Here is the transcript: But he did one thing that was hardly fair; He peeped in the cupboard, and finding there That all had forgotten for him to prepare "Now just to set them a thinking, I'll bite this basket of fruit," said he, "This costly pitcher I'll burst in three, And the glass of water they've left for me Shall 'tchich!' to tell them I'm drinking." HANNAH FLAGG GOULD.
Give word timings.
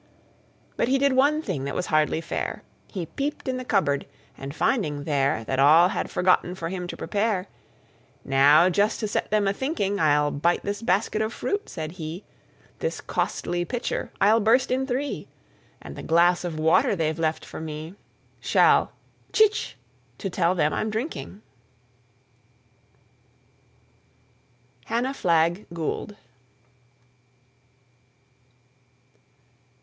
But 0.77 0.87
he 0.87 0.97
did 0.97 1.13
one 1.13 1.43
thing 1.43 1.63
that 1.65 1.75
was 1.75 1.85
hardly 1.85 2.21
fair; 2.21 2.63
He 2.87 3.05
peeped 3.05 3.47
in 3.47 3.57
the 3.57 3.63
cupboard, 3.63 4.07
and 4.35 4.55
finding 4.55 5.03
there 5.03 5.43
That 5.43 5.59
all 5.59 5.89
had 5.89 6.09
forgotten 6.09 6.55
for 6.55 6.69
him 6.69 6.87
to 6.87 6.97
prepare 6.97 7.45
"Now 8.25 8.67
just 8.67 8.99
to 9.01 9.07
set 9.07 9.29
them 9.29 9.47
a 9.47 9.53
thinking, 9.53 9.99
I'll 9.99 10.31
bite 10.31 10.63
this 10.63 10.81
basket 10.81 11.21
of 11.21 11.31
fruit," 11.31 11.69
said 11.69 11.91
he, 11.91 12.23
"This 12.79 12.99
costly 12.99 13.63
pitcher 13.63 14.11
I'll 14.19 14.39
burst 14.39 14.71
in 14.71 14.87
three, 14.87 15.27
And 15.79 15.95
the 15.95 16.01
glass 16.01 16.43
of 16.43 16.57
water 16.57 16.95
they've 16.95 17.19
left 17.19 17.45
for 17.45 17.61
me 17.61 17.93
Shall 18.39 18.93
'tchich!' 19.31 19.75
to 20.17 20.31
tell 20.31 20.55
them 20.55 20.73
I'm 20.73 20.89
drinking." 20.89 21.43
HANNAH 24.85 25.13
FLAGG 25.13 25.67
GOULD. 25.71 26.17